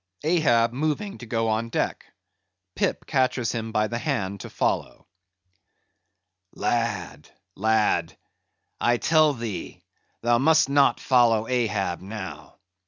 (Ahab 0.23 0.73
moving 0.73 1.19
to 1.19 1.27
go 1.27 1.47
on 1.47 1.69
deck; 1.69 2.05
Pip 2.75 3.05
catches 3.05 3.51
him 3.51 3.71
by 3.71 3.85
the 3.85 3.99
hand 3.99 4.39
to 4.39 4.49
follow.) 4.49 5.05
"Lad, 6.55 7.29
lad, 7.55 8.17
I 8.79 8.97
tell 8.97 9.33
thee 9.33 9.83
thou 10.23 10.39
must 10.39 10.69
not 10.69 10.99
follow 10.99 11.47
Ahab 11.47 12.01
now. 12.01 12.55